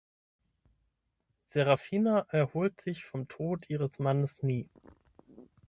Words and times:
Serafina 1.49 2.21
erholt 2.31 2.81
sich 2.81 3.05
vom 3.05 3.27
Tod 3.27 3.69
ihres 3.69 3.99
Mannes 3.99 4.41
nie. 4.41 4.67